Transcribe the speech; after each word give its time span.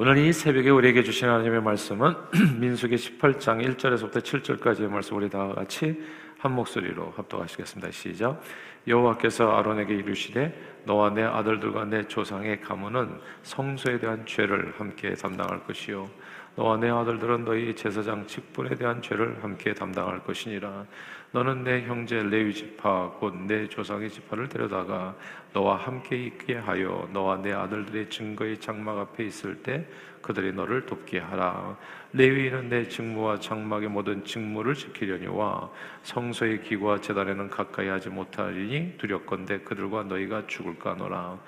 오늘 0.00 0.16
이 0.18 0.32
새벽에 0.32 0.70
우리에게 0.70 1.02
주신 1.02 1.28
하나님의 1.28 1.60
말씀은 1.60 2.14
민수기 2.60 2.94
18장 2.94 3.66
1절에서부터 3.66 4.18
7절까지의 4.18 4.86
말씀 4.86 5.16
우리 5.16 5.28
다 5.28 5.48
같이 5.48 6.00
한 6.38 6.52
목소리로 6.52 7.14
합독하시겠습니다. 7.16 7.90
시작. 7.90 8.40
여호와께서 8.86 9.50
아론에게 9.50 9.96
이르시되 9.96 10.56
너와 10.84 11.10
내 11.10 11.24
아들들과 11.24 11.86
내 11.86 12.06
조상의 12.06 12.60
가문은 12.60 13.18
성소에 13.42 13.98
대한 13.98 14.24
죄를 14.24 14.72
함께 14.78 15.14
담당할 15.14 15.64
것이요 15.64 16.08
너와 16.54 16.76
내 16.76 16.88
아들들은 16.88 17.44
너희 17.44 17.74
제사장 17.74 18.24
직분에 18.24 18.76
대한 18.76 19.02
죄를 19.02 19.42
함께 19.42 19.74
담당할 19.74 20.20
것이니라 20.22 20.86
너는 21.32 21.62
내 21.62 21.82
형제 21.82 22.22
레위 22.22 22.54
지파 22.54 23.10
곧 23.20 23.34
내 23.46 23.68
조상의 23.68 24.10
지파를 24.10 24.48
데려다가 24.48 25.14
너와 25.52 25.76
함께 25.76 26.16
있게 26.24 26.56
하여 26.56 27.08
너와 27.12 27.42
내 27.42 27.52
아들들의 27.52 28.08
증거의 28.08 28.58
장막 28.58 28.98
앞에 28.98 29.24
있을 29.24 29.62
때 29.62 29.86
그들이 30.28 30.52
너를 30.52 30.84
돕게 30.84 31.20
하라. 31.20 31.74
레위인은 32.12 32.68
내 32.68 32.86
직무와 32.86 33.40
장막의 33.40 33.88
모든 33.88 34.22
직무를 34.26 34.74
지키려니와 34.74 35.70
성소의 36.02 36.60
기구와 36.64 37.00
제단에는 37.00 37.48
가까이 37.48 37.88
하지 37.88 38.10
못하리니 38.10 38.98
두렵건대 38.98 39.60
그들과 39.60 40.02
너희가 40.02 40.46
죽을까 40.46 40.96
노라. 40.96 41.38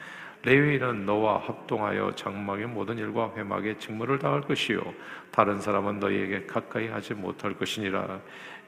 레위인은 0.45 1.05
너와 1.05 1.41
합동하여 1.47 2.15
장막의 2.15 2.69
모든 2.69 2.97
일과 2.97 3.31
회막의 3.37 3.79
직무를 3.79 4.19
다할 4.19 4.41
것이요. 4.41 4.81
다른 5.31 5.61
사람은 5.61 6.01
너희에게 6.01 6.47
가까이 6.47 6.89
하지 6.89 7.13
못할 7.13 7.53
것이니라. 7.53 8.19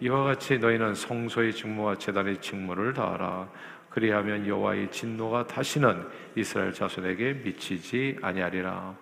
이와 0.00 0.24
같이 0.24 0.58
너희는 0.58 0.94
성소의 0.94 1.54
직무와 1.54 1.96
제단의 1.96 2.42
직무를 2.42 2.92
다하라. 2.92 3.48
그리하면 3.88 4.46
여호와의 4.46 4.90
진노가 4.90 5.46
다시는 5.46 6.06
이스라엘 6.34 6.72
자손에게 6.72 7.34
미치지 7.44 8.18
아니하리라 8.22 8.94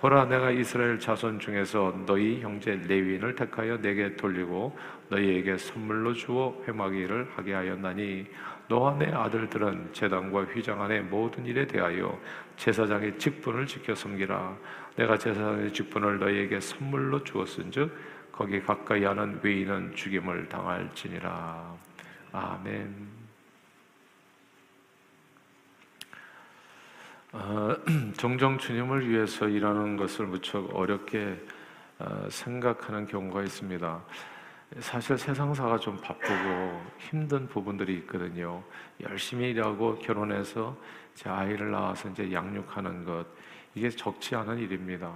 보라 0.00 0.26
내가 0.26 0.52
이스라엘 0.52 1.00
자손 1.00 1.40
중에서 1.40 2.04
너희 2.06 2.40
형제 2.40 2.76
레위인을 2.86 3.34
택하여 3.34 3.80
내게 3.80 4.14
돌리고 4.14 4.78
너희에게 5.08 5.58
선물로 5.58 6.12
주어 6.12 6.62
회막의 6.68 7.00
일을 7.00 7.28
하게 7.34 7.54
하였나니 7.54 8.26
너와 8.68 8.96
내 8.96 9.06
아들들은 9.06 9.92
제단과 9.92 10.44
휘장 10.44 10.80
안의 10.82 11.02
모든 11.04 11.44
일에 11.46 11.66
대하여 11.66 12.16
제사장의 12.56 13.18
직분을 13.18 13.66
지켜 13.66 13.94
섬기라. 13.94 14.56
내가 14.94 15.18
제사장의 15.18 15.72
직분을 15.72 16.20
너희에게 16.20 16.60
선물로 16.60 17.24
주었은즉 17.24 17.90
거기 18.30 18.60
가까이 18.60 19.04
하는 19.04 19.40
외인은 19.42 19.96
죽임을 19.96 20.48
당할지니라. 20.48 21.74
아멘. 22.30 23.27
어, 27.30 27.76
종종 28.16 28.56
주님을 28.56 29.06
위해서 29.06 29.46
일하는 29.46 29.98
것을 29.98 30.26
무척 30.26 30.74
어렵게 30.74 31.38
어, 31.98 32.26
생각하는 32.30 33.06
경우가 33.06 33.42
있습니다. 33.42 34.02
사실 34.80 35.18
세상사가 35.18 35.78
좀 35.78 35.98
바쁘고 36.00 36.82
힘든 36.98 37.46
부분들이 37.46 37.96
있거든요. 37.98 38.62
열심히 39.02 39.50
일하고 39.50 39.98
결혼해서 39.98 40.74
제 41.14 41.28
아이를 41.28 41.70
낳아서 41.70 42.08
이제 42.08 42.32
양육하는 42.32 43.04
것 43.04 43.26
이게 43.74 43.90
적지 43.90 44.34
않은 44.34 44.58
일입니다. 44.58 45.12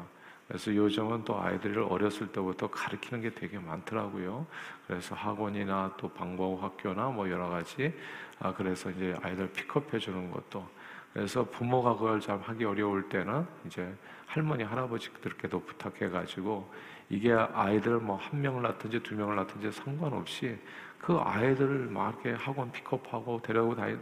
그래서 0.46 0.74
요즘은 0.74 1.24
또 1.24 1.40
아이들을 1.40 1.82
어렸을 1.82 2.26
때부터 2.30 2.68
가르치는 2.68 3.22
게 3.22 3.30
되게 3.30 3.58
많더라고요. 3.58 4.46
그래서 4.86 5.14
학원이나 5.14 5.94
또 5.96 6.10
방과후 6.10 6.62
학교나 6.62 7.08
뭐 7.08 7.30
여러 7.30 7.48
가지 7.48 7.94
아 8.38 8.52
그래서 8.52 8.90
이제 8.90 9.16
아이들 9.22 9.50
픽업해 9.50 9.98
주는 9.98 10.30
것도 10.30 10.81
그래서 11.12 11.44
부모가 11.44 11.94
그걸 11.94 12.20
잘 12.20 12.38
하기 12.40 12.64
어려울 12.64 13.08
때는 13.08 13.46
이제 13.66 13.94
할머니 14.26 14.64
할아버지들께도 14.64 15.60
부탁해 15.60 16.10
가지고 16.10 16.72
이게 17.10 17.32
아이들 17.32 17.98
뭐 17.98 18.16
한 18.16 18.40
명을 18.40 18.62
낳든지 18.62 19.00
두 19.02 19.14
명을 19.14 19.36
낳든지 19.36 19.72
상관없이 19.72 20.58
그 20.98 21.18
아이들을 21.18 21.88
막 21.90 22.20
이렇게 22.24 22.32
학원 22.42 22.70
픽업하고 22.72 23.42
데려고 23.42 23.74
다니 23.74 23.98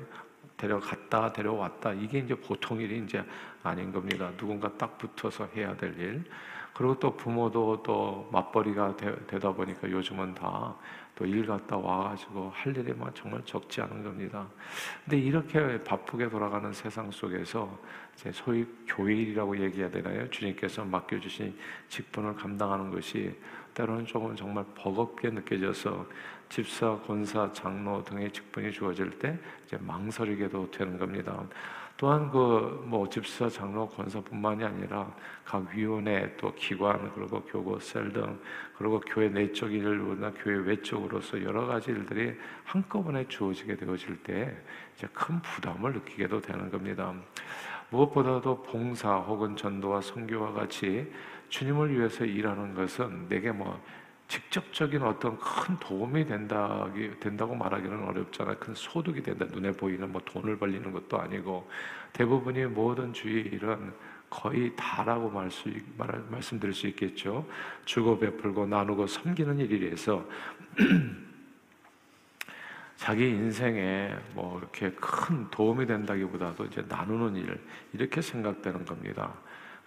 데려갔다 0.56 1.32
데려왔다 1.32 1.94
이게 1.94 2.18
이제 2.18 2.34
보통 2.34 2.80
일이 2.80 2.98
이제 3.02 3.24
아닌 3.62 3.90
겁니다. 3.92 4.30
누군가 4.36 4.70
딱 4.76 4.98
붙어서 4.98 5.48
해야 5.56 5.74
될 5.76 5.98
일. 5.98 6.24
그리고 6.74 6.98
또 6.98 7.16
부모도 7.16 7.82
또 7.82 8.28
맞벌이가 8.32 8.96
되, 8.96 9.38
다 9.38 9.52
보니까 9.52 9.90
요즘은 9.90 10.34
다 10.34 10.76
또 11.20 11.26
일 11.26 11.44
갔다 11.44 11.76
와가지고 11.76 12.50
할 12.54 12.74
일이 12.74 12.94
막 12.94 13.14
정말 13.14 13.42
적지 13.44 13.82
않은 13.82 14.02
겁니다. 14.02 14.48
근데 15.04 15.18
이렇게 15.18 15.82
바쁘게 15.84 16.30
돌아가는 16.30 16.72
세상 16.72 17.10
속에서 17.10 17.78
소위 18.32 18.66
교회 18.86 19.14
일이라고 19.14 19.58
얘기해야 19.58 19.90
되나요? 19.90 20.28
주님께서 20.30 20.82
맡겨주신 20.86 21.54
직분을 21.88 22.34
감당하는 22.36 22.90
것이 22.90 23.36
때로는 23.74 24.06
조금 24.06 24.34
정말 24.34 24.64
버겁게 24.74 25.28
느껴져서 25.30 26.06
집사, 26.48 26.96
권사, 27.06 27.52
장로 27.52 28.02
등의 28.02 28.32
직분이 28.32 28.72
주어질 28.72 29.10
때 29.18 29.38
이제 29.66 29.76
망설이게도 29.78 30.70
되는 30.70 30.98
겁니다. 30.98 31.46
또한 32.00 32.30
그 32.30 32.80
뭐 32.90 33.08
집사, 33.08 33.48
장로, 33.48 33.86
권사뿐만이 33.88 34.64
아니라 34.64 35.14
각 35.44 35.68
위원회 35.74 36.34
또 36.38 36.52
기관 36.54 37.12
그리고 37.14 37.40
교구셀 37.42 38.12
등 38.12 38.40
그리고 38.76 38.98
교회 39.00 39.28
내적 39.28 39.70
일이나 39.70 40.32
교회 40.32 40.56
외적으로서 40.56 41.42
여러 41.44 41.66
가지 41.66 41.90
일들이 41.90 42.34
한꺼번에 42.64 43.28
주어지게 43.28 43.76
되어질 43.76 44.22
때 44.22 44.56
이제 44.96 45.06
큰 45.12 45.40
부담을 45.42 45.92
느끼게도 45.92 46.40
되는 46.40 46.70
겁니다. 46.70 47.14
무엇보다도 47.90 48.62
봉사 48.62 49.16
혹은 49.16 49.54
전도와 49.54 50.00
선교와 50.00 50.52
같이 50.52 51.12
주님을 51.50 51.96
위해서 51.96 52.24
일하는 52.24 52.74
것은 52.74 53.28
내게 53.28 53.52
뭐 53.52 53.78
직접적인 54.30 55.02
어떤 55.02 55.36
큰 55.40 55.76
도움이 55.80 56.24
된다, 56.24 56.88
된다고 57.18 57.56
말하기는 57.56 58.04
어렵잖아요. 58.04 58.58
큰 58.58 58.74
소득이 58.76 59.24
된다. 59.24 59.44
눈에 59.50 59.72
보이는 59.72 60.10
뭐 60.10 60.22
돈을 60.24 60.56
벌리는 60.56 60.92
것도 60.92 61.20
아니고 61.20 61.68
대부분이 62.12 62.66
모든 62.66 63.12
주의 63.12 63.44
일은 63.46 63.92
거의 64.30 64.72
다라고 64.76 65.28
말 65.28 65.50
수, 65.50 65.68
말, 65.98 66.08
말씀드릴 66.30 66.72
수 66.72 66.86
있겠죠. 66.86 67.44
주고 67.84 68.20
베풀고 68.20 68.66
나누고 68.66 69.08
섬기는 69.08 69.58
일이라서 69.58 70.24
자기 72.94 73.30
인생에 73.30 74.14
뭐 74.34 74.60
이렇게 74.60 74.92
큰 74.92 75.50
도움이 75.50 75.86
된다기보다도 75.86 76.66
이제 76.66 76.84
나누는 76.88 77.34
일 77.34 77.60
이렇게 77.92 78.22
생각되는 78.22 78.84
겁니다. 78.84 79.34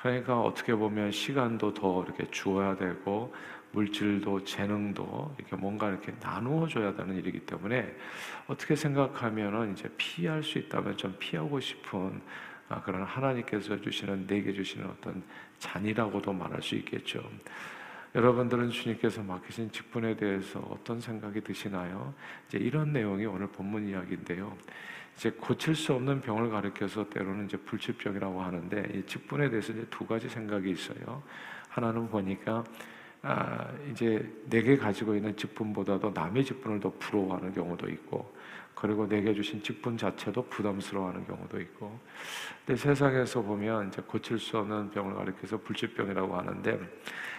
그러니까 0.02 0.42
어떻게 0.42 0.76
보면 0.76 1.12
시간도 1.12 1.74
더 1.74 2.04
이렇게 2.04 2.30
주어야 2.30 2.76
되고 2.76 3.34
물질도 3.74 4.44
재능도 4.44 5.36
이렇게 5.38 5.56
뭔가 5.56 5.90
이렇게 5.90 6.14
나누어 6.22 6.68
줘야 6.68 6.96
되는 6.96 7.16
일이기 7.16 7.40
때문에 7.40 7.96
어떻게 8.48 8.76
생각하면은 8.76 9.74
이제 9.74 9.90
피할 9.98 10.42
수 10.42 10.58
있다면 10.60 10.96
좀 10.98 11.16
피하고 11.20 11.60
싶은 11.60 12.22
아, 12.70 12.82
그런 12.82 13.04
하나님께서 13.04 13.80
주시는 13.82 14.26
내게 14.26 14.54
주시는 14.54 14.88
어떤 14.88 15.24
잔이라고도 15.60 16.32
말할 16.34 16.62
수 16.62 16.76
있겠죠. 16.76 17.24
여러분들은 18.16 18.70
주님께서 18.70 19.24
맡기신 19.24 19.72
직분에 19.72 20.16
대해서 20.16 20.60
어떤 20.60 21.02
생각이 21.02 21.42
드시나요? 21.42 22.14
이제 22.48 22.60
이런 22.60 22.94
내용이 22.94 23.26
오늘 23.26 23.48
본문 23.48 23.88
이야기인데요. 23.88 24.56
이제 25.16 25.32
고칠 25.32 25.76
수 25.76 25.94
없는 25.94 26.22
병을 26.22 26.50
가리켜서 26.50 27.10
때로는 27.10 27.46
이제 27.46 27.58
불치병이라고 27.58 28.42
하는데 28.42 28.92
이 28.94 29.04
직분에 29.06 29.50
대해서 29.50 29.74
이제 29.74 29.86
두 29.90 30.06
가지 30.06 30.30
생각이 30.30 30.70
있어요. 30.70 31.24
하나는 31.70 32.08
보니까 32.08 32.64
아, 33.26 33.70
이제 33.90 34.30
내게 34.50 34.76
가지고 34.76 35.16
있는 35.16 35.36
직분보다도 35.38 36.12
남의 36.14 36.44
직분을 36.44 36.82
더 36.82 36.92
부러워하는 37.00 37.54
경우도 37.54 37.90
있고, 37.90 38.36
그리고 38.76 39.08
내게 39.08 39.34
주신 39.34 39.64
직분 39.64 39.98
자체도 39.98 40.48
부담스러워하는 40.50 41.26
경우도 41.26 41.62
있고. 41.62 41.98
근데 42.66 42.78
세상에서 42.78 43.42
보면 43.42 43.88
이제 43.88 44.02
고칠 44.06 44.38
수 44.38 44.58
없는 44.58 44.92
병을 44.92 45.16
가리켜서 45.16 45.58
불치병이라고 45.58 46.36
하는데, 46.36 46.80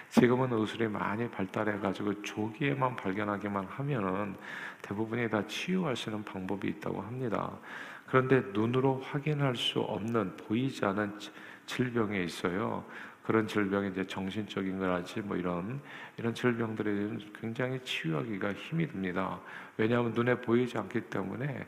지금은 0.09 0.53
의술이 0.53 0.89
많이 0.89 1.29
발달해 1.29 1.79
가지고 1.79 2.23
조기에만 2.23 2.97
발견하기만 2.97 3.65
하면은 3.65 4.37
대부분이 4.81 5.29
다 5.29 5.47
치유할 5.47 5.97
수 5.97 6.09
있는 6.09 6.25
방법이 6.25 6.67
있다고 6.67 7.03
합니다. 7.03 7.59
그런데 8.07 8.43
눈으로 8.55 9.01
확인할 9.01 9.55
수 9.57 9.81
없는 9.81 10.37
보이지 10.39 10.83
않은 10.87 11.19
질병에 11.67 12.23
있어요. 12.23 12.85
그런 13.25 13.47
질병이 13.47 13.89
이제 13.91 14.07
정신적인 14.07 14.79
거라지 14.79 15.21
뭐 15.21 15.37
이런 15.37 15.81
이런 16.19 16.35
질병들에 16.35 17.17
굉장히 17.41 17.81
치유하기가 17.81 18.53
힘이 18.53 18.87
듭니다. 18.87 19.41
왜냐하면 19.79 20.13
눈에 20.13 20.35
보이지 20.41 20.77
않기 20.77 21.01
때문에 21.03 21.67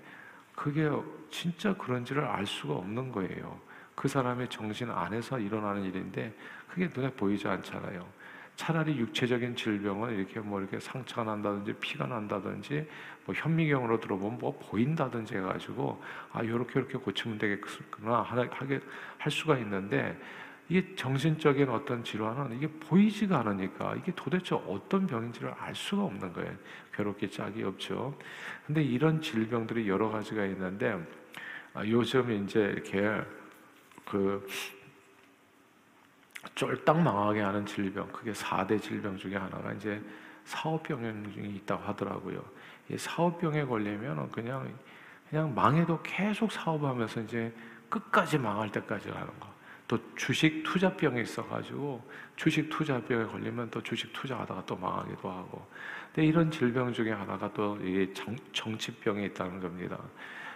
그게 0.55 0.91
진짜 1.31 1.75
그런지를 1.75 2.25
알 2.25 2.47
수가 2.47 2.75
없는 2.75 3.11
거예요. 3.11 3.59
그 3.95 4.07
사람의 4.07 4.49
정신 4.51 4.91
안에서 4.91 5.39
일어나는 5.39 5.85
일인데 5.85 6.35
그게 6.69 6.91
눈에 6.95 7.11
보이지 7.13 7.49
않잖아요. 7.49 8.07
차라리 8.57 8.97
육체적인 8.97 9.57
질병은 9.57 10.15
이렇게 10.15 10.41
뭐 10.41 10.61
이렇게 10.61 10.79
상처가 10.79 11.25
난다든지 11.25 11.75
피가 11.75 12.07
난다든지 12.07 12.89
뭐 13.25 13.35
현미경으로 13.35 14.01
들어보면 14.01 14.39
뭐 14.39 14.59
보인다든지 14.59 15.37
해가지고 15.37 16.03
아 16.33 16.45
요렇게 16.45 16.81
이렇게 16.81 16.99
고치면 16.99 17.39
되겠구나 17.39 18.23
하게 18.23 18.81
할 19.19 19.33
수가 19.33 19.59
있는데 19.59 20.19
이게 20.69 20.95
정신적인 20.97 21.69
어떤 21.69 22.03
질환은 22.03 22.57
이게 22.57 22.67
보이지가 22.67 23.39
않으니까 23.41 23.95
이게 23.97 24.13
도대체 24.17 24.55
어떤 24.55 25.07
병인지를 25.07 25.53
알 25.59 25.75
수가 25.75 26.03
없는 26.05 26.33
거예요. 26.33 26.53
괴롭게 26.93 27.31
짝이 27.31 27.63
없죠. 27.63 28.19
근데 28.67 28.83
이런 28.83 29.21
질병들이 29.21 29.89
여러 29.89 30.11
가지가 30.11 30.45
있는데 30.47 31.01
아, 31.73 31.87
요즘 31.87 32.45
이제 32.45 32.61
이렇게 32.61 33.23
그 34.05 34.47
쫄딱 36.55 37.01
망하게 37.01 37.43
하는 37.43 37.67
질병, 37.67 38.11
그게 38.11 38.33
4대 38.33 38.81
질병 38.81 39.17
중에 39.17 39.37
하나가 39.37 39.73
이제 39.73 40.03
사업병이 40.45 41.57
있다고 41.57 41.83
하더라고요. 41.85 42.43
이 42.89 42.97
사업병에 42.97 43.65
걸리면 43.65 44.31
그냥 44.31 44.73
그냥 45.29 45.55
망해도 45.55 46.01
계속 46.03 46.51
사업하면서 46.51 47.21
이제 47.23 47.53
끝까지 47.89 48.39
망할 48.39 48.71
때까지 48.71 49.11
가는 49.11 49.27
거. 49.41 49.56
또 49.89 49.99
주식 50.17 50.63
투자병이 50.65 51.23
있어가지고 51.23 52.03
주식 52.37 52.69
투자병에 52.71 53.27
걸리면 53.27 53.71
또 53.71 53.83
주식 53.83 54.13
투자하다가 54.13 54.65
또 54.67 54.77
망하기도 54.77 55.31
하고. 55.31 55.67
근데 56.13 56.27
이런 56.27 56.51
질병 56.51 56.93
중에 56.93 57.13
하나가 57.13 57.53
또 57.53 57.79
정, 58.15 58.37
정치병이 58.53 59.27
있다는 59.27 59.61
겁니다. 59.61 59.99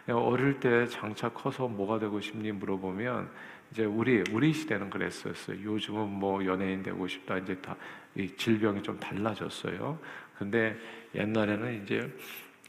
어릴 0.09 0.59
때 0.59 0.87
장차 0.89 1.29
커서 1.29 1.69
뭐가 1.69 1.99
되고 1.99 2.21
싶니 2.21 2.51
물어보면 2.53 3.31
이제 3.71 3.85
우리 3.85 4.25
우리 4.33 4.53
시대는 4.53 4.91
그랬었어요. 4.91 5.63
요즘은 5.63 6.09
뭐 6.09 6.45
연예인 6.45 6.83
되고 6.83 7.07
싶다 7.07 7.39
이제 7.39 7.57
다 7.57 7.77
이 8.15 8.29
질병이 8.37 8.83
좀 8.83 8.99
달라졌어요. 8.99 9.99
근데 10.37 10.77
옛날에는 11.15 11.83
이제 11.83 12.13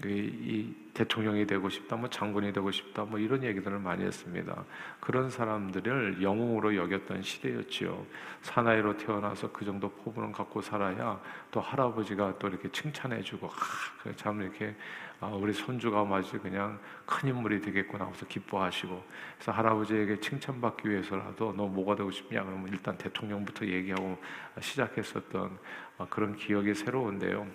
이 0.09 0.73
대통령이 0.93 1.45
되고 1.47 1.69
싶다, 1.69 1.95
뭐 1.95 2.09
장군이 2.09 2.53
되고 2.53 2.69
싶다, 2.71 3.03
뭐 3.03 3.19
이런 3.19 3.43
얘기들을 3.43 3.79
많이 3.79 4.03
했습니다. 4.03 4.63
그런 4.99 5.29
사람들을 5.29 6.21
영웅으로 6.21 6.75
여겼던 6.75 7.21
시대였지요. 7.21 8.05
사나이로 8.41 8.97
태어나서 8.97 9.51
그 9.51 9.63
정도 9.63 9.89
포부는 9.89 10.31
갖고 10.31 10.61
살아야 10.61 11.19
또 11.51 11.61
할아버지가 11.61 12.39
또 12.39 12.47
이렇게 12.47 12.69
칭찬해주고, 12.71 13.47
아, 13.47 14.11
참 14.15 14.41
이렇게 14.41 14.75
아, 15.19 15.27
우리 15.27 15.53
손주가 15.53 16.03
마치 16.03 16.37
그냥 16.39 16.79
큰 17.05 17.29
인물이 17.29 17.61
되겠구나 17.61 18.05
하면서 18.05 18.25
기뻐하시고, 18.25 19.03
그래서 19.35 19.51
할아버지에게 19.51 20.19
칭찬받기 20.19 20.89
위해서라도 20.89 21.53
너 21.55 21.67
뭐가 21.67 21.95
되고 21.95 22.09
싶냐 22.09 22.43
그러면 22.43 22.67
일단 22.69 22.97
대통령부터 22.97 23.67
얘기하고 23.67 24.17
시작했었던 24.59 25.59
아, 25.99 26.07
그런 26.09 26.35
기억이 26.35 26.73
새로운데요. 26.73 27.47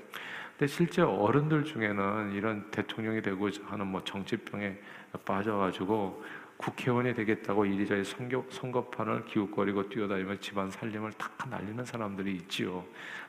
근데 0.56 0.66
실제 0.68 1.02
어른들 1.02 1.64
중에는 1.64 2.32
이런 2.32 2.70
대통령이 2.70 3.20
되고자 3.20 3.60
하는 3.66 3.88
뭐 3.88 4.02
정치병에 4.02 4.78
빠져가지고 5.26 6.24
국회의원이 6.56 7.12
되겠다고 7.14 7.66
이리저리 7.66 8.02
선거, 8.02 8.42
선거판을 8.48 9.26
기웃거리고 9.26 9.90
뛰어다니며 9.90 10.36
집안 10.36 10.70
살림을 10.70 11.12
탁 11.12 11.36
날리는 11.50 11.84
사람들이 11.84 12.32
있지요. 12.36 12.82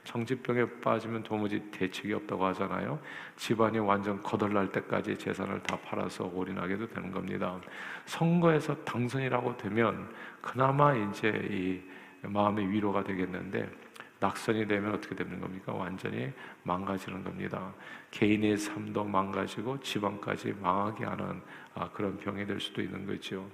정치병에 0.06 0.80
빠지면 0.80 1.24
도무지 1.24 1.60
대책이 1.70 2.14
없다고 2.14 2.46
하잖아요. 2.46 2.98
집안이 3.36 3.80
완전 3.80 4.24
거덜날 4.24 4.72
때까지 4.72 5.18
재산을 5.18 5.62
다 5.64 5.78
팔아서 5.78 6.32
올인하게도 6.34 6.88
되는 6.88 7.12
겁니다. 7.12 7.60
선거에서 8.06 8.74
당선이라고 8.86 9.58
되면 9.58 10.10
그나마 10.40 10.96
이제 10.96 11.30
이 11.52 11.82
마음의 12.22 12.70
위로가 12.70 13.04
되겠는데 13.04 13.70
낙선이 14.20 14.68
되면 14.68 14.94
어떻게 14.94 15.16
되는 15.16 15.40
겁니까? 15.40 15.74
완전히 15.74 16.32
망가지는 16.64 17.24
겁니다. 17.24 17.74
개인의 18.12 18.58
삶도 18.58 19.04
망가지고 19.04 19.80
지방까지 19.82 20.54
망하게 20.60 21.06
하는 21.06 21.42
아, 21.76 21.90
그런 21.92 22.18
병이 22.18 22.46
될 22.46 22.60
수도 22.60 22.82
있는 22.82 23.06
거죠. 23.06 23.48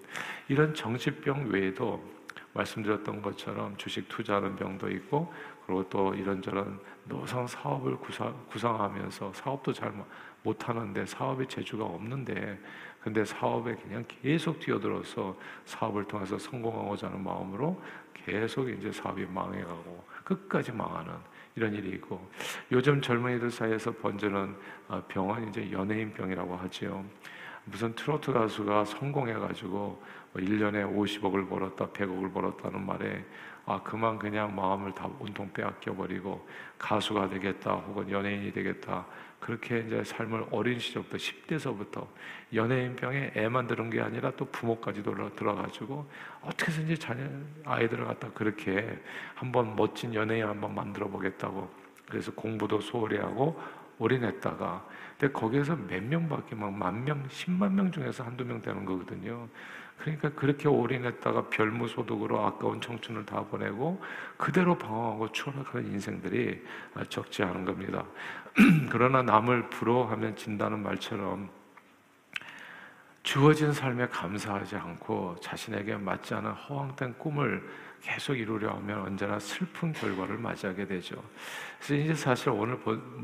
이런 0.47 0.73
정신병 0.73 1.49
외에도 1.49 2.03
말씀드렸던 2.53 3.21
것처럼 3.21 3.75
주식 3.77 4.07
투자하는 4.07 4.55
병도 4.55 4.89
있고 4.91 5.33
그리고 5.65 5.87
또 5.89 6.13
이런저런 6.13 6.79
노상 7.05 7.47
사업을 7.47 7.97
구상, 7.97 8.33
구상하면서 8.49 9.33
사업도 9.33 9.73
잘 9.73 9.93
못하는데 10.43 11.05
사업의 11.05 11.47
재주가 11.47 11.85
없는데 11.85 12.59
근데 13.01 13.25
사업에 13.25 13.75
그냥 13.75 14.05
계속 14.07 14.59
뛰어들어서 14.59 15.37
사업을 15.65 16.05
통해서 16.05 16.37
성공하고자 16.37 17.07
하는 17.07 17.21
마음으로 17.23 17.81
계속 18.13 18.69
이제 18.69 18.91
사업이 18.91 19.25
망해가고 19.25 20.12
끝까지 20.23 20.71
망하는 20.71 21.13
이런 21.55 21.73
일이 21.73 21.89
있고 21.91 22.29
요즘 22.71 23.01
젊은이들 23.01 23.51
사이에서 23.51 23.91
번지는 23.91 24.55
어, 24.87 25.03
병은 25.07 25.49
이제 25.49 25.71
연예인병이라고 25.71 26.55
하지요. 26.55 27.05
무슨 27.65 27.95
트로트 27.95 28.33
가수가 28.33 28.85
성공해가지고 28.85 30.03
1년에 30.35 30.85
뭐 30.85 31.03
50억을 31.03 31.47
벌었다, 31.49 31.87
100억을 31.87 32.33
벌었다는 32.33 32.85
말에 32.85 33.23
아 33.65 33.81
그만 33.81 34.19
그냥 34.19 34.53
마음을 34.53 34.93
다 34.93 35.09
온통 35.19 35.51
빼앗겨 35.53 35.95
버리고 35.95 36.45
가수가 36.77 37.29
되겠다 37.29 37.75
혹은 37.75 38.09
연예인이 38.09 38.51
되겠다. 38.51 39.05
그렇게 39.39 39.79
이제 39.79 40.03
삶을 40.03 40.47
어린 40.51 40.79
시절부터 40.79 41.17
10대서부터 41.17 42.07
연예인병에 42.53 43.33
애만 43.35 43.67
들은 43.67 43.89
게 43.89 44.01
아니라 44.01 44.31
또 44.37 44.45
부모까지도 44.45 45.35
들어가지고 45.35 46.09
어떻게 46.41 46.71
해서든지 46.71 46.97
자녀 46.97 47.25
아이들을 47.65 48.05
갖다 48.05 48.29
그렇게 48.31 49.01
한번 49.35 49.75
멋진 49.75 50.13
연예인 50.13 50.45
한번 50.45 50.73
만들어 50.73 51.07
보겠다고 51.07 51.69
그래서 52.07 52.31
공부도 52.33 52.79
소홀히 52.79 53.17
하고 53.17 53.59
올인했다가 53.99 54.85
근데 55.17 55.31
거기에서 55.31 55.75
몇 55.75 56.03
명밖에 56.03 56.55
막 56.55 56.71
만 56.71 57.03
명, 57.03 57.23
십만 57.29 57.75
명 57.75 57.91
중에서 57.91 58.23
한두 58.23 58.43
명 58.45 58.61
되는 58.61 58.83
거거든요. 58.85 59.47
그러니까 59.99 60.29
그렇게 60.29 60.67
올인했다가 60.67 61.49
별무 61.49 61.87
소득으로 61.87 62.43
아까운 62.45 62.81
청춘을 62.81 63.25
다 63.25 63.43
보내고 63.45 64.01
그대로 64.37 64.77
방황하고 64.77 65.31
추락하는 65.31 65.91
인생들이 65.91 66.61
적지 67.09 67.43
않은 67.43 67.63
겁니다. 67.63 68.03
그러나 68.91 69.21
남을 69.21 69.69
부러워하면 69.69 70.35
진다는 70.35 70.83
말처럼 70.83 71.49
주어진 73.23 73.71
삶에 73.71 74.07
감사하지 74.07 74.75
않고 74.75 75.37
자신에게 75.41 75.95
맞지 75.95 76.33
않은 76.33 76.51
허황된 76.51 77.17
꿈을 77.17 77.63
계속 78.01 78.35
이루려 78.35 78.71
하면 78.71 78.99
언제나 78.99 79.39
슬픈 79.39 79.93
결과를 79.93 80.37
맞이하게 80.37 80.85
되죠. 80.85 81.23
그래서 81.79 82.03
이제 82.03 82.13
사실 82.13 82.49
오늘 82.49 82.77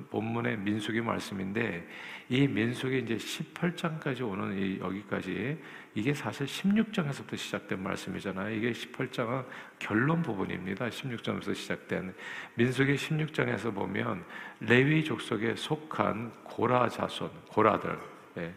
본문의 0.10 0.58
민수기 0.60 1.02
말씀인데 1.02 1.86
이 2.30 2.48
민수기 2.48 3.00
이제 3.00 3.18
18장까지 3.18 4.26
오는 4.26 4.58
이 4.58 4.80
여기까지 4.80 5.62
이게 5.96 6.14
사실 6.14 6.48
16장에서부터 6.48 7.36
시작된 7.36 7.84
말씀이잖아요. 7.84 8.56
이게 8.56 8.72
18장은 8.72 9.44
결론 9.80 10.22
부분입니다. 10.22 10.88
16장에서 10.88 11.54
시작된 11.54 12.16
민수기 12.56 12.96
16장에서 12.96 13.76
보면 13.76 14.24
레위 14.62 15.04
족속에 15.04 15.56
속한 15.58 16.32
고라 16.46 16.88
자손, 16.88 17.30
고라들, 17.50 18.00
네. 18.36 18.56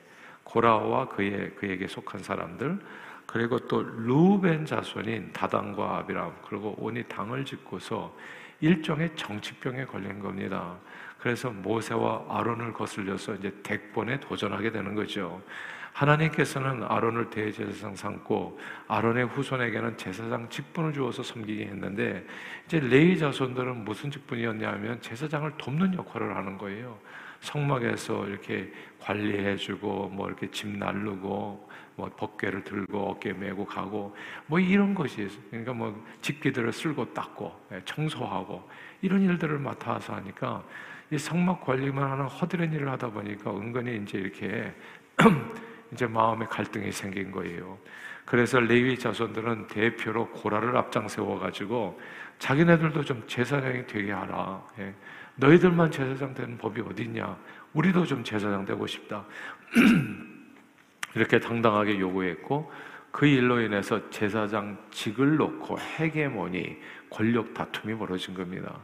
고라와 0.53 1.09
그의 1.09 1.55
그에게 1.55 1.89
속한 1.89 2.23
사람들 2.23 2.79
그리고 3.25 3.59
또 3.59 3.83
루벤 3.83 4.67
자손인 4.67 5.33
다단과 5.33 5.99
아비람 5.99 6.33
그리고 6.47 6.75
온이 6.79 7.05
당을 7.05 7.45
짓고서 7.47 8.15
일종의 8.61 9.17
정치병에 9.17 9.87
걸린 9.87 10.21
겁니다. 10.21 10.77
그래서 11.19 11.51
모세와 11.51 12.27
아론을 12.29 12.75
거슬려서 12.75 13.35
이제 13.37 13.55
덱번에 13.63 14.21
도전하게 14.21 14.71
되는 14.71 14.95
거죠. 14.95 15.43
하나님께서는 15.95 16.85
아론을 16.85 17.31
대제사장 17.31 17.97
삼고 17.97 18.59
아론의 18.89 19.27
후손에게는 19.27 19.97
제사장 19.97 20.49
직분을 20.49 20.93
주어서 20.93 21.23
섬기게 21.23 21.67
했는데 21.67 22.27
이제 22.67 22.79
레이 22.81 23.19
자손들은 23.19 23.85
무슨 23.85 24.11
직분이었냐면 24.11 25.01
제사장을 25.01 25.51
돕는 25.59 25.95
역할을 25.95 26.37
하는 26.37 26.59
거예요. 26.59 26.99
성막에서 27.43 28.29
이렇게 28.29 28.73
관리해주고 29.01 30.09
뭐 30.09 30.29
이렇게 30.29 30.49
짐 30.51 30.79
날르고 30.79 31.69
뭐 31.97 32.11
법궤를 32.17 32.65
들고 32.65 33.11
어깨 33.11 33.33
메고 33.33 33.67
가고 33.67 34.17
뭐 34.47 34.59
이런 34.59 34.95
것이 34.95 35.29
그러니까 35.51 35.73
뭐 35.73 36.05
집기들을 36.21 36.73
쓸고 36.73 37.13
닦고 37.13 37.53
예, 37.73 37.83
청소하고 37.85 38.69
이런 39.03 39.23
일들을 39.23 39.59
맡아서 39.59 40.15
하니까 40.15 40.63
이 41.11 41.19
성막 41.19 41.61
관리만 41.63 42.11
하는 42.11 42.27
허드렛 42.27 42.73
일을 42.73 42.89
하다 42.91 43.11
보니까 43.11 43.51
은근히 43.51 44.03
이제 44.03 44.19
이렇게 44.19 44.73
이제 45.93 46.07
마음의 46.07 46.49
갈등이 46.49 46.93
생긴 46.93 47.33
거예요. 47.33 47.77
그래서 48.25 48.61
레위 48.61 48.97
자손들은 48.97 49.67
대표로 49.67 50.29
고라를 50.29 50.77
앞장 50.77 51.09
세워 51.09 51.39
가지고 51.39 52.01
자기네들도 52.39 53.05
좀 53.05 53.25
제사장이 53.27 53.87
되게 53.87 54.13
하라. 54.13 54.63
예. 55.41 55.47
너희들만 55.47 55.91
제사장 55.91 56.35
되는 56.35 56.59
법이 56.59 56.81
어딨냐? 56.83 57.37
우리도 57.75 58.05
좀 58.07 58.23
제사장 58.23 58.65
되고 58.65 58.87
싶다. 58.87 59.25
이렇게 61.15 61.41
당당하게 61.41 61.99
요구했고 61.99 62.71
그 63.11 63.27
일로 63.27 63.61
인해서 63.61 64.09
제사장직을 64.11 65.37
놓고 65.37 65.79
헤게모니 65.79 66.79
권력 67.11 67.53
다툼이 67.53 67.95
벌어진 67.97 68.35
겁니다. 68.35 68.79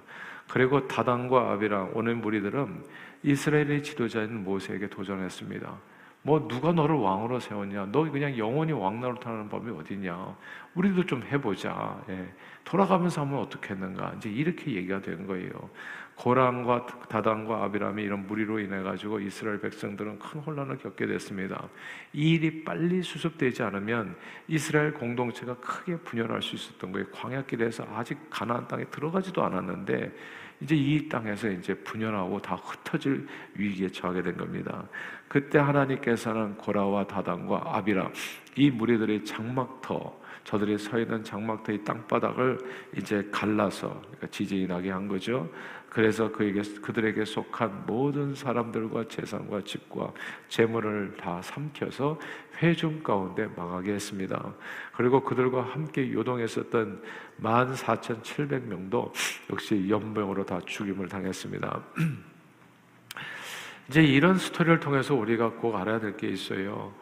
그리고 0.50 0.86
다단과 0.86 1.52
아비랑 1.52 1.92
오는 1.94 2.20
무리들은 2.20 2.84
이스라엘의 3.22 3.82
지도자인 3.82 4.44
모세에게 4.44 4.88
도전했습니다. 4.88 5.78
뭐 6.22 6.46
누가 6.46 6.72
너를 6.72 6.96
왕으로 6.96 7.40
세웠냐? 7.40 7.88
너 7.92 8.10
그냥 8.10 8.36
영원히 8.36 8.72
왕 8.72 9.00
노릇하는 9.00 9.48
법이 9.48 9.70
어디냐? 9.70 10.36
우리도 10.74 11.06
좀 11.06 11.22
해보자. 11.22 12.02
예. 12.10 12.28
돌아가면서 12.64 13.22
하면 13.22 13.38
어떻겠는가. 13.40 14.14
이제 14.16 14.28
이렇게 14.28 14.72
얘기가 14.74 15.00
된 15.00 15.26
거예요. 15.26 15.70
고랑과 16.18 16.84
다단과 17.08 17.62
아비람이 17.64 18.02
이런 18.02 18.26
무리로 18.26 18.58
인해 18.58 18.82
가지고 18.82 19.20
이스라엘 19.20 19.60
백성들은 19.60 20.18
큰 20.18 20.40
혼란을 20.40 20.78
겪게 20.78 21.06
됐습니다. 21.06 21.68
이 22.12 22.32
일이 22.32 22.64
빨리 22.64 23.02
수습되지 23.02 23.62
않으면 23.62 24.16
이스라엘 24.48 24.92
공동체가 24.92 25.54
크게 25.58 25.96
분열할 25.98 26.42
수 26.42 26.56
있었던 26.56 26.90
거예요. 26.90 27.06
광야길에서 27.12 27.86
아직 27.94 28.18
가나안 28.30 28.66
땅에 28.66 28.84
들어가지도 28.86 29.44
않았는데 29.44 30.12
이제 30.60 30.74
이 30.74 31.08
땅에서 31.08 31.50
이제 31.50 31.72
분열하고 31.72 32.42
다 32.42 32.56
흩어질 32.56 33.28
위기에 33.54 33.88
처하게 33.88 34.22
된 34.22 34.36
겁니다. 34.36 34.88
그때 35.28 35.60
하나님께서는 35.60 36.56
고라와 36.56 37.06
다단과 37.06 37.62
아비람 37.76 38.12
이 38.56 38.72
무리들의 38.72 39.24
장막터 39.24 40.18
저들이 40.48 40.78
서 40.78 40.98
있는 40.98 41.22
장막터의 41.22 41.84
땅바닥을 41.84 42.58
이제 42.96 43.28
갈라서 43.30 44.00
그러니까 44.00 44.26
지진이 44.28 44.66
나게 44.66 44.90
한 44.90 45.06
거죠. 45.06 45.46
그래서 45.90 46.30
그에게 46.30 46.62
그들에게 46.82 47.24
속한 47.24 47.86
모든 47.86 48.34
사람들과 48.34 49.08
재산과 49.08 49.62
집과 49.64 50.12
재물을 50.48 51.16
다 51.16 51.40
삼켜서 51.42 52.18
회중 52.58 53.02
가운데 53.02 53.46
망하게 53.56 53.94
했습니다. 53.94 54.54
그리고 54.96 55.22
그들과 55.22 55.62
함께 55.62 56.12
요동했었던 56.12 57.02
14,700명도 57.40 59.12
역시 59.50 59.86
연병으로 59.88 60.44
다 60.44 60.60
죽임을 60.66 61.08
당했습니다. 61.08 61.82
이제 63.88 64.02
이런 64.02 64.36
스토리를 64.36 64.80
통해서 64.80 65.14
우리가 65.14 65.52
꼭 65.52 65.76
알아야 65.76 65.98
될 65.98 66.16
게 66.16 66.28
있어요. 66.28 66.92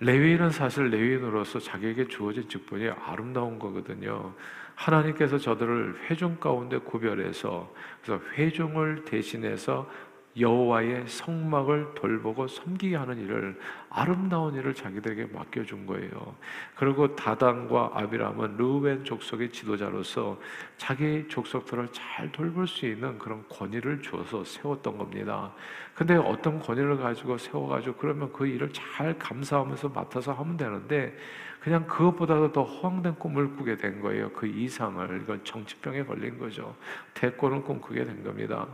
레위인은 0.00 0.50
사실 0.50 0.88
레위인으로서 0.90 1.60
자기에게 1.60 2.08
주어진 2.08 2.48
직분이 2.48 2.88
아름다운 2.88 3.58
거거든요. 3.58 4.34
하나님께서 4.82 5.38
저들을 5.38 6.10
회중 6.10 6.36
가운데 6.36 6.78
구별해서 6.78 7.72
그래서 8.02 8.22
회중을 8.34 9.04
대신해서 9.04 9.88
여호와의 10.38 11.06
성막을 11.08 11.94
돌보고 11.94 12.48
섬기게 12.48 12.96
하는 12.96 13.18
일을 13.22 13.58
아름다운 13.90 14.54
일을 14.54 14.72
자기들에게 14.72 15.26
맡겨준 15.26 15.84
거예요. 15.86 16.34
그리고 16.74 17.14
다단과 17.14 17.90
아비람은 17.92 18.56
르우벤 18.56 19.04
족속의 19.04 19.50
지도자로서 19.50 20.40
자기 20.78 21.26
족속들을 21.28 21.88
잘 21.92 22.32
돌볼 22.32 22.66
수 22.66 22.86
있는 22.86 23.18
그런 23.18 23.46
권위를 23.48 24.00
줘서 24.00 24.42
세웠던 24.42 24.96
겁니다. 24.96 25.52
근데 25.94 26.16
어떤 26.16 26.58
권위를 26.58 26.96
가지고 26.96 27.36
세워가지고 27.36 27.96
그러면 27.96 28.32
그 28.32 28.46
일을 28.46 28.70
잘 28.72 29.18
감사하면서 29.18 29.90
맡아서 29.90 30.32
하면 30.32 30.56
되는데 30.56 31.14
그냥 31.62 31.86
그것보다도 31.86 32.52
더 32.52 32.64
허황된 32.64 33.14
꿈을 33.16 33.54
꾸게 33.54 33.76
된 33.76 34.00
거예요. 34.00 34.30
그 34.32 34.46
이상을 34.46 35.20
이건 35.22 35.44
정치병에 35.44 36.04
걸린 36.04 36.36
거죠. 36.36 36.74
대권을 37.14 37.62
꿈꾸게 37.62 38.04
된 38.04 38.24
겁니다. 38.24 38.66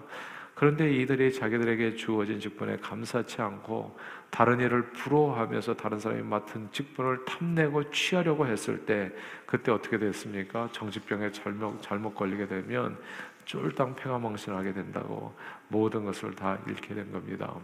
그런데 0.54 0.90
이들이 0.92 1.32
자기들에게 1.32 1.96
주어진 1.96 2.40
직분에 2.40 2.78
감사치 2.78 3.42
않고 3.42 3.96
다른 4.30 4.58
일을 4.58 4.90
부러워하면서 4.90 5.74
다른 5.74 6.00
사람이 6.00 6.22
맡은 6.22 6.68
직분을 6.72 7.26
탐내고 7.26 7.90
취하려고 7.90 8.46
했을 8.46 8.84
때 8.86 9.12
그때 9.46 9.70
어떻게 9.70 9.98
됐습니까? 9.98 10.68
정치병에 10.72 11.30
잘못, 11.30 11.80
잘못 11.82 12.14
걸리게 12.14 12.48
되면 12.48 12.98
쫄딱 13.44 13.96
폐가망신하게 13.96 14.72
된다고 14.72 15.34
모든 15.68 16.04
것을 16.04 16.34
다 16.34 16.58
잃게 16.66 16.94
된 16.94 17.12
겁니다. 17.12 17.54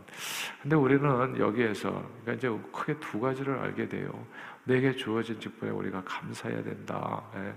근데 0.62 0.76
우리는 0.76 1.38
여기에서 1.38 1.90
그러니까 2.23 2.33
이제 2.35 2.61
크게 2.73 2.99
두 3.00 3.21
가지를 3.21 3.59
알게 3.59 3.88
돼요. 3.88 4.11
내게 4.64 4.94
주어진 4.94 5.38
직분에 5.38 5.71
우리가 5.71 6.02
감사해야 6.04 6.62
된다. 6.62 7.23
예. 7.37 7.54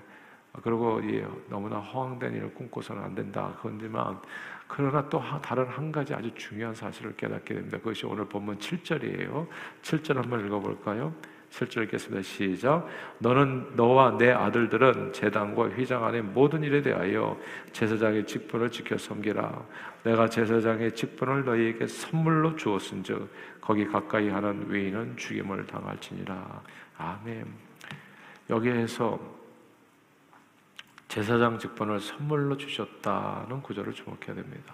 그리고 0.64 1.00
예, 1.12 1.28
너무나 1.50 1.78
허황된 1.78 2.34
일을 2.34 2.54
꿈꿔서는 2.54 3.04
안 3.04 3.16
된다. 3.16 3.56
그런데만 3.62 4.20
그러나 4.68 5.08
또 5.10 5.22
다른 5.42 5.68
한 5.68 5.92
가지 5.92 6.14
아주 6.14 6.34
중요한 6.36 6.74
사실을 6.74 7.16
깨닫게 7.16 7.54
됩니다. 7.54 7.78
그것이 7.78 8.06
오늘 8.06 8.26
본문 8.26 8.58
7절이에요. 8.58 9.48
7절 9.82 10.16
한번 10.16 10.46
읽어볼까요? 10.46 11.14
7절 11.52 11.84
읽겠습니다. 11.84 12.22
시작. 12.22 12.88
너는 13.20 13.76
너와 13.76 14.18
내 14.18 14.32
아들들은 14.32 15.14
제단과 15.14 15.70
휘장 15.70 16.06
안의 16.06 16.22
모든 16.22 16.64
일에 16.64 16.82
대하여 16.82 17.40
제사장의 17.72 18.28
직분을 18.28 18.70
지켜 18.70 18.98
섬기라. 18.98 19.66
내가 20.04 20.30
제사장의 20.30 20.94
직분을 20.96 21.46
너희에게 21.46 21.88
선물로 21.88 22.56
주었은즉 22.56 23.30
거기 23.62 23.86
가까이 23.86 24.30
하는 24.30 24.68
외인은 24.70 25.18
죽임을 25.18 25.66
당할지니라. 25.66 26.62
아멘. 26.98 27.46
여기에서 28.50 29.20
제사장 31.08 31.58
직분을 31.58 32.00
선물로 32.00 32.58
주셨다는 32.58 33.62
구절을 33.62 33.94
주목해야 33.94 34.36
됩니다. 34.36 34.74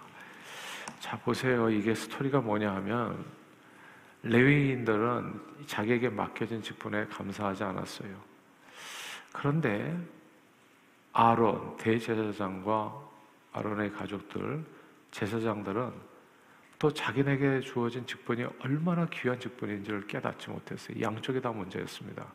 자, 1.00 1.18
보세요. 1.18 1.70
이게 1.70 1.94
스토리가 1.94 2.40
뭐냐 2.40 2.72
하면, 2.76 3.24
레위인들은 4.24 5.40
자기에게 5.66 6.08
맡겨진 6.08 6.62
직분에 6.62 7.06
감사하지 7.06 7.62
않았어요. 7.64 8.10
그런데 9.32 9.96
아론, 11.12 11.76
대제사장과 11.76 12.94
아론의 13.52 13.92
가족들, 13.92 14.64
제사장들은 15.10 15.92
또 16.78 16.92
자기네게 16.92 17.60
주어진 17.60 18.04
직분이 18.06 18.46
얼마나 18.60 19.06
귀한 19.06 19.38
직분인지를 19.38 20.06
깨닫지 20.06 20.50
못했어요. 20.50 21.00
양쪽에 21.00 21.40
다 21.40 21.50
문제였습니다. 21.52 22.26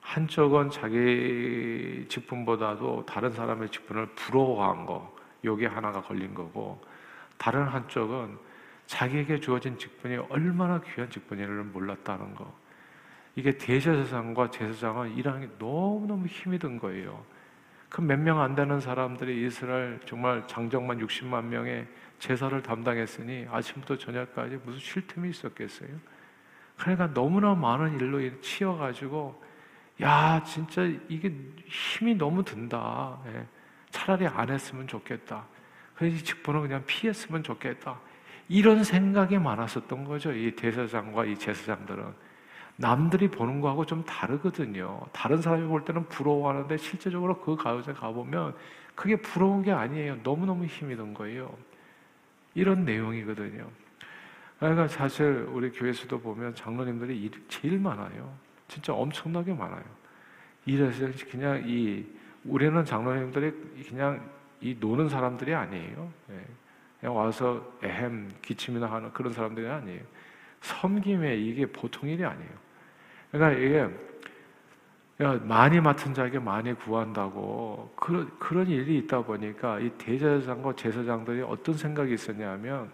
한쪽은 0.00 0.70
자기 0.70 2.04
직분보다도 2.08 3.06
다른 3.06 3.30
사람의 3.30 3.70
직분을 3.70 4.06
부러워한 4.14 4.86
거, 4.86 5.16
요게 5.44 5.66
하나가 5.66 6.02
걸린 6.02 6.34
거고, 6.34 6.82
다른 7.38 7.62
한쪽은 7.64 8.36
자기에게 8.86 9.40
주어진 9.40 9.78
직분이 9.78 10.16
얼마나 10.28 10.80
귀한 10.80 11.08
직분인지를 11.10 11.64
몰랐다는 11.64 12.34
거. 12.34 12.52
이게 13.36 13.56
대제사장과 13.58 14.50
제사장은 14.50 15.16
일하는 15.16 15.40
게 15.40 15.48
너무너무 15.58 16.26
힘이 16.26 16.58
든 16.58 16.78
거예요. 16.78 17.24
그 17.88 18.02
몇 18.02 18.18
명 18.18 18.40
안 18.40 18.54
되는 18.54 18.80
사람들이 18.80 19.46
이스라엘 19.46 20.00
정말 20.04 20.46
장정만 20.48 20.98
60만 20.98 21.44
명의 21.44 21.86
제사를 22.18 22.60
담당했으니 22.62 23.46
아침부터 23.50 23.98
저녁까지 23.98 24.58
무슨 24.64 24.80
쉴 24.80 25.06
틈이 25.06 25.30
있었겠어요? 25.30 25.90
그러니까 26.76 27.12
너무나 27.14 27.54
많은 27.54 27.98
일로 28.00 28.40
치여가지고 28.40 29.42
야, 30.02 30.42
진짜 30.44 30.82
이게 31.08 31.32
힘이 31.66 32.14
너무 32.16 32.44
든다. 32.44 33.20
예. 33.28 33.46
차라리 33.90 34.26
안 34.26 34.50
했으면 34.50 34.88
좋겠다. 34.88 35.46
그래서 35.94 36.16
이 36.16 36.18
직분은 36.24 36.62
그냥 36.62 36.82
피했으면 36.86 37.44
좋겠다. 37.44 38.00
이런 38.48 38.84
생각이 38.84 39.38
많았었던 39.38 40.04
거죠. 40.04 40.32
이 40.32 40.54
대사장과 40.54 41.24
이 41.26 41.36
제사장들은. 41.36 42.04
남들이 42.76 43.28
보는 43.28 43.60
거하고 43.60 43.86
좀 43.86 44.04
다르거든요. 44.04 45.00
다른 45.12 45.40
사람이 45.40 45.66
볼 45.68 45.84
때는 45.84 46.08
부러워하는데 46.08 46.76
실제적으로 46.76 47.40
그 47.40 47.56
가운데 47.56 47.92
가보면 47.92 48.54
그게 48.94 49.16
부러운 49.16 49.62
게 49.62 49.70
아니에요. 49.72 50.18
너무너무 50.22 50.64
힘이 50.66 50.96
든 50.96 51.14
거예요. 51.14 51.56
이런 52.54 52.84
내용이거든요. 52.84 53.68
그러니까 54.58 54.88
사실 54.88 55.46
우리 55.52 55.70
교회에서도 55.70 56.20
보면 56.20 56.54
장로님들이 56.54 57.20
일이 57.20 57.38
제일 57.48 57.78
많아요. 57.78 58.32
진짜 58.68 58.92
엄청나게 58.92 59.52
많아요. 59.52 59.84
이래서 60.66 61.06
그냥 61.30 61.62
이 61.66 62.04
우리는 62.44 62.84
장로님들이 62.84 63.52
그냥 63.88 64.28
이 64.60 64.76
노는 64.78 65.08
사람들이 65.08 65.54
아니에요. 65.54 66.12
예. 66.30 66.44
그냥 67.04 67.18
와서 67.18 67.62
에헴 67.82 68.32
기침이나 68.40 68.90
하는 68.90 69.12
그런 69.12 69.30
사람들이 69.30 69.68
아니에요. 69.68 70.00
섬김에 70.62 71.36
이게 71.36 71.66
보통 71.66 72.08
일이 72.08 72.24
아니에요. 72.24 72.50
그러니까 73.30 73.60
이게 73.60 75.36
많이 75.42 75.80
맡은 75.80 76.14
자에게 76.14 76.38
많이 76.38 76.72
구한다고 76.72 77.92
그런 77.94 78.30
그런 78.38 78.66
일이 78.68 78.96
있다 79.00 79.20
보니까 79.20 79.80
이 79.80 79.90
대제사장과 79.98 80.76
제사장들이 80.76 81.42
어떤 81.42 81.76
생각이 81.76 82.14
있었냐면 82.14 82.90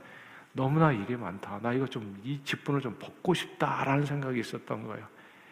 너무나 0.51 0.91
일이 0.91 1.15
많다. 1.15 1.61
나 1.63 1.73
이거 1.73 1.87
좀 1.87 2.19
이 2.25 2.41
직분을 2.43 2.81
좀 2.81 2.97
벗고 2.99 3.33
싶다라는 3.33 4.07
생각이 4.07 4.41
있었던 4.41 4.89
거예요. 4.89 5.07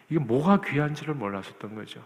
이게 0.09 0.19
뭐가 0.19 0.59
귀한지를 0.59 1.13
몰랐었던 1.13 1.75
거죠. 1.75 2.03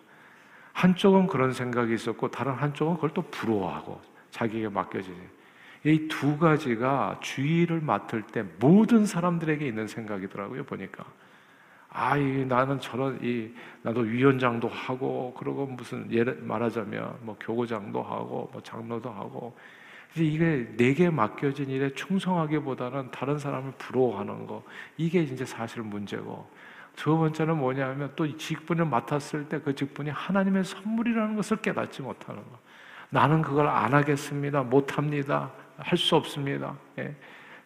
한쪽은 0.74 1.25
그런 1.25 1.51
생각이 1.51 1.95
있었고 1.95 2.29
다른 2.29 2.53
한쪽은 2.53 2.93
그걸 2.93 3.10
또 3.10 3.24
부러워하고 3.24 4.00
자기에게 4.29 4.69
맡겨지는 4.69 5.42
이 5.86 6.08
두 6.08 6.38
가지가 6.38 7.20
주의를 7.22 7.82
맡을 7.82 8.22
때 8.24 8.44
모든 8.60 9.06
사람들에게 9.06 9.66
있는 9.68 9.88
생각이더라고요 9.88 10.63
보니까 10.63 11.04
아, 11.90 12.18
이 12.18 12.46
나는 12.46 12.80
저런 12.80 13.20
이 13.22 13.52
나도 13.84 14.02
위원장도 14.02 14.68
하고 14.68 15.34
그러고 15.38 15.68
무슨 15.68 16.12
예를 16.12 16.40
말하자면 16.42 17.18
뭐 17.22 17.38
교구장도 17.40 18.02
하고 18.02 18.50
뭐 18.52 18.62
장로도 18.63 19.10
하고 19.12 19.56
이게 20.16 20.68
내게 20.78 21.10
맡겨진 21.10 21.70
일에 21.70 21.94
충성하기보다는 21.94 23.12
다른 23.12 23.38
사람을 23.38 23.74
부러워하는 23.78 24.48
거 24.48 24.63
이게 24.98 25.22
이제 25.22 25.46
사실 25.46 25.82
문제고 25.84 26.48
두 26.96 27.18
번째는 27.18 27.58
뭐냐면 27.58 28.12
또 28.16 28.38
직분을 28.38 28.86
맡았을 28.86 29.50
때 29.50 29.60
그 29.60 29.74
직분이 29.75 30.10
하나님의 30.12 30.63
선물이라는 30.63 31.36
것을 31.36 31.58
깨닫지 31.58 32.02
못하는 32.04 32.42
거. 32.44 32.60
나는 33.10 33.42
그걸 33.42 33.68
안 33.68 33.94
하겠습니다. 33.94 34.63
못 34.63 34.98
합니다. 34.98 35.52
할 35.77 35.98
수 35.98 36.15
없습니다. 36.15 36.77
예. 37.00 37.15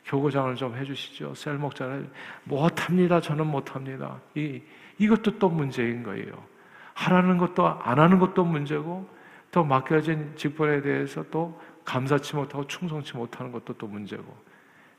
교구장을 0.05 0.55
좀 0.55 0.75
해주시죠. 0.75 1.35
셀 1.35 1.55
목자를 1.57 2.09
못 2.45 2.87
합니다. 2.87 3.19
저는 3.19 3.45
못 3.45 3.75
합니다. 3.75 4.19
이 4.35 4.61
이것도 4.97 5.37
또 5.37 5.49
문제인 5.49 6.01
거예요. 6.03 6.31
하라는 6.93 7.37
것도 7.37 7.67
안 7.67 7.99
하는 7.99 8.17
것도 8.17 8.45
문제고 8.45 9.07
또 9.51 9.63
맡겨진 9.63 10.33
직분에 10.35 10.81
대해서 10.81 11.23
또 11.29 11.59
감사치 11.85 12.35
못하고 12.35 12.65
충성치 12.67 13.15
못하는 13.15 13.51
것도 13.51 13.73
또 13.73 13.87
문제고 13.87 14.35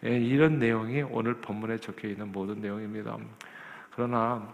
예, 0.05 0.17
이런 0.17 0.59
내용이 0.59 1.03
오늘 1.03 1.35
본문에 1.35 1.79
적혀 1.79 2.09
있는 2.09 2.31
모든 2.31 2.61
내용입니다. 2.61 3.17
그러나 3.91 4.47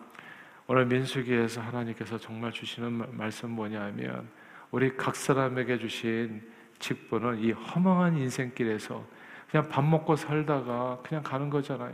오늘 0.66 0.86
민수기에서 0.86 1.60
하나님께서 1.60 2.16
정말 2.16 2.50
주시는 2.50 3.16
말씀 3.16 3.50
뭐냐면 3.50 4.26
우리 4.70 4.96
각 4.96 5.14
사람에게 5.14 5.78
주신 5.78 6.42
직분은 6.78 7.42
이 7.42 7.52
허망한 7.52 8.16
인생길에서 8.16 9.02
그냥 9.50 9.68
밥 9.68 9.84
먹고 9.84 10.16
살다가 10.16 10.98
그냥 11.02 11.22
가는 11.22 11.48
거잖아요. 11.50 11.92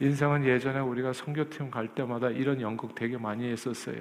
인생은 0.00 0.44
예전에 0.44 0.80
우리가 0.80 1.12
선교팀 1.12 1.70
갈 1.70 1.88
때마다 1.88 2.28
이런 2.28 2.60
연극 2.60 2.94
되게 2.94 3.16
많이 3.16 3.50
했었어요. 3.50 3.96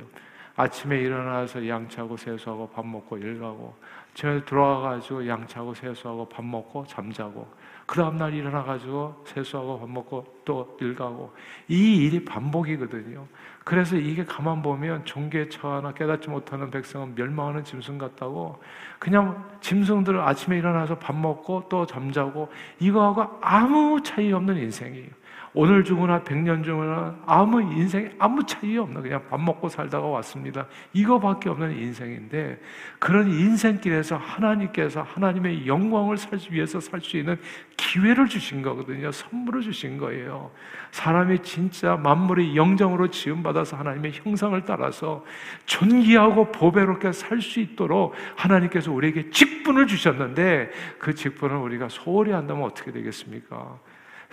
아침에 0.58 1.00
일어나서 1.00 1.68
양치하고 1.68 2.16
세수하고 2.16 2.70
밥 2.70 2.86
먹고 2.86 3.18
일 3.18 3.40
가고 3.40 3.76
저녁에 4.14 4.46
들어와가지고 4.46 5.28
양치하고 5.28 5.74
세수하고 5.74 6.30
밥 6.30 6.46
먹고 6.46 6.86
잠자고 6.88 7.46
그 7.86 7.98
다음날 7.98 8.34
일어나가지고 8.34 9.26
세수하고 9.28 9.80
밥 9.80 9.90
먹고 9.90 10.42
또 10.46 10.78
일 10.80 10.96
가고 10.96 11.34
이 11.68 12.06
일이 12.06 12.24
반복이거든요. 12.24 13.28
그래서 13.66 13.96
이게 13.98 14.24
가만 14.24 14.62
보면 14.62 15.06
종교에 15.06 15.50
처하나 15.50 15.92
깨닫지 15.92 16.30
못하는 16.30 16.70
백성은 16.70 17.16
멸망하는 17.16 17.64
짐승 17.64 17.98
같다고 17.98 18.62
그냥 19.00 19.44
짐승들은 19.60 20.22
아침에 20.22 20.60
일어나서 20.60 21.00
밥 21.00 21.16
먹고 21.16 21.64
또 21.68 21.84
잠자고 21.88 22.48
이거하고 22.80 23.26
아무 23.42 24.00
차이 24.04 24.32
없는 24.32 24.58
인생이에요. 24.58 25.10
오늘 25.58 25.86
죽으나 25.86 26.22
백년 26.22 26.64
죽으나 26.64 27.16
아무 27.26 27.62
인생에 27.62 28.12
아무 28.20 28.46
차이 28.46 28.78
없는 28.78 29.02
그냥 29.02 29.24
밥 29.30 29.40
먹고 29.40 29.70
살다가 29.70 30.06
왔습니다. 30.06 30.68
이거밖에 30.92 31.48
없는 31.50 31.72
인생인데 31.78 32.60
그런 33.00 33.30
인생길에서 33.32 34.18
하나님께서 34.18 35.02
하나님의 35.02 35.66
영광을 35.66 36.18
살기 36.18 36.54
위해서 36.54 36.80
살 36.82 37.00
수 37.02 37.16
있는 37.18 37.40
기회를 37.78 38.28
주신 38.28 38.62
거거든요. 38.62 39.12
선물을 39.12 39.62
주신 39.62 39.98
거예요. 39.98 40.52
사람이 40.92 41.40
진짜 41.40 41.96
만물의 41.96 42.56
영정으로 42.58 43.10
지음 43.10 43.42
받아서 43.42 43.78
하나님의 43.78 44.12
형상을 44.14 44.60
따라서 44.66 45.24
존귀하고 45.66 46.52
보배롭게 46.52 47.12
살 47.14 47.42
수 47.42 47.60
있도록 47.60 48.14
하나님께서 48.36 48.92
우리에게 48.92 49.30
직분을 49.30 49.88
주셨는데 49.88 50.72
그 51.00 51.14
직분을 51.14 51.56
우리가 51.58 51.88
소홀히 51.90 52.32
한다면 52.32 52.64
어떻게 52.64 52.92
되겠습니까? 52.92 53.80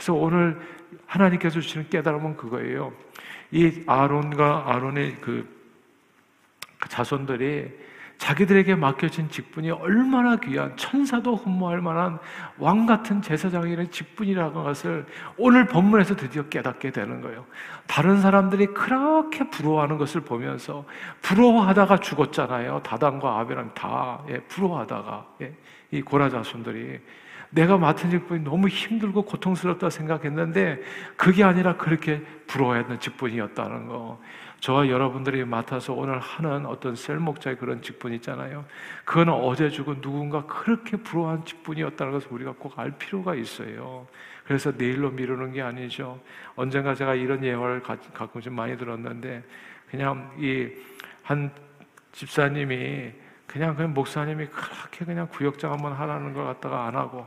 그래서 0.03 0.15
오늘 0.15 0.61
하나님께서 1.07 1.61
주시는 1.61 1.89
깨달음은 1.89 2.37
그거예요. 2.37 2.93
이 3.53 3.85
아론과 3.87 4.65
아론의 4.67 5.19
그 5.21 5.49
자손들이 6.89 7.71
자기들에게 8.19 8.75
맡겨진 8.75 9.31
직분이 9.31 9.71
얼마나 9.71 10.35
귀한 10.37 10.77
천사도 10.77 11.37
흠모할 11.37 11.81
만한 11.81 12.19
왕 12.59 12.85
같은 12.85 13.23
제사장의 13.23 13.93
직분이라는 13.93 14.53
것을 14.53 15.07
오늘 15.37 15.67
본문에서 15.67 16.17
드디어 16.17 16.49
깨닫게 16.49 16.91
되는 16.91 17.21
거예요. 17.21 17.47
다른 17.87 18.21
사람들이 18.21 18.67
그렇게 18.67 19.49
부러워하는 19.51 19.99
것을 19.99 20.23
보면서 20.23 20.85
부러워하다가 21.21 21.99
죽었잖아요. 21.99 22.81
다단과 22.83 23.39
아벨은 23.39 23.71
다 23.75 24.21
예, 24.31 24.41
부러워하다가 24.41 25.27
예, 25.43 25.55
이 25.93 26.03
고라 26.03 26.29
자손들이 26.29 26.99
내가 27.53 27.77
맡은 27.79 28.11
직분이 28.11 28.43
너무 28.43 28.69
힘들고 28.69 29.23
고통스럽다 29.23 29.91
생각했는데 29.91 30.81
그게 31.17 31.45
아니라 31.45 31.77
그렇게 31.77 32.21
부러워했던 32.47 33.01
직분이었다는 33.01 33.87
거. 33.89 34.21
저와 34.61 34.89
여러분들이 34.89 35.45
맡아서 35.45 35.93
오늘 35.93 36.19
하는 36.21 36.67
어떤 36.67 36.95
셀 36.95 37.19
목자의 37.19 37.57
그런 37.59 37.83
직분 37.83 38.13
있잖아요. 38.15 38.65
그건 39.05 39.29
어제 39.31 39.69
죽은 39.71 40.01
누군가 40.01 40.47
그렇게 40.47 40.97
부러워한 40.97 41.45
직분이었다는 41.45 42.13
것을 42.13 42.29
우리가 42.33 42.55
꼭 42.59 42.79
알 42.79 42.91
필요가 42.93 43.35
있어요. 43.35 44.07
그래서 44.45 44.73
내일로 44.77 45.11
미루는 45.11 45.53
게 45.53 45.63
아니죠. 45.63 46.21
언젠가 46.57 46.95
제가 46.95 47.15
이런 47.15 47.45
예화를 47.45 47.83
가끔 47.83 48.41
좀 48.41 48.55
많이 48.55 48.77
들었는데 48.77 49.43
그냥 49.91 50.31
이 50.39 50.69
한 51.23 51.51
집사님이 52.13 53.13
그냥 53.47 53.77
그 53.77 53.83
목사님이 53.83 54.47
그렇게 54.47 55.05
그냥 55.05 55.29
구역장 55.31 55.73
한번 55.73 55.93
하라는 55.93 56.35
걸 56.35 56.45
갖다가 56.47 56.87
안 56.87 56.97
하고 56.97 57.27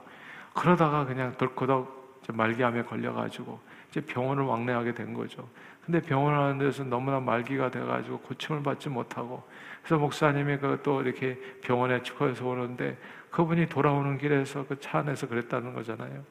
그러다가 0.55 1.05
그냥 1.05 1.35
덜커덕 1.37 2.23
말기암에 2.33 2.83
걸려가지고 2.83 3.59
이제 3.89 4.01
병원을 4.01 4.43
왕래하게 4.43 4.93
된 4.95 5.13
거죠. 5.13 5.47
근데 5.85 6.01
병원을 6.01 6.37
하는 6.39 6.57
데서 6.57 6.83
너무나 6.83 7.19
말기가 7.19 7.69
돼가지고 7.69 8.19
고침을 8.21 8.63
받지 8.63 8.89
못하고 8.89 9.43
그래서 9.83 9.97
목사님이 9.99 10.57
그 10.57 10.79
또 10.81 11.01
이렇게 11.03 11.37
병원에 11.61 12.01
축하해서 12.01 12.43
오는데 12.47 12.97
그분이 13.29 13.67
돌아오는 13.69 14.17
길에서 14.17 14.65
그 14.65 14.79
차 14.79 14.99
안에서 14.99 15.27
그랬다는 15.27 15.73
거잖아요. 15.75 16.23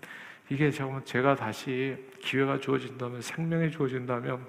이게 0.51 0.71
제가 0.71 1.37
다시 1.37 1.97
기회가 2.21 2.59
주어진다면 2.59 3.23
생명이 3.23 3.71
주어진다면 3.71 4.45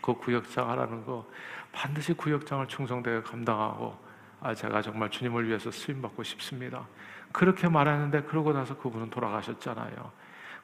그 0.00 0.14
구역장 0.14 0.70
하라는 0.70 1.04
거 1.04 1.28
반드시 1.72 2.12
구역장을 2.14 2.66
충성되게 2.68 3.20
감당하고 3.22 3.96
아 4.40 4.54
제가 4.54 4.80
정말 4.80 5.10
주님을 5.10 5.46
위해서 5.48 5.70
쓰임 5.70 6.00
받고 6.00 6.22
싶습니다. 6.22 6.86
그렇게 7.34 7.68
말하는데 7.68 8.22
그러고 8.22 8.52
나서 8.52 8.78
그분은 8.78 9.10
돌아가셨잖아요. 9.10 10.12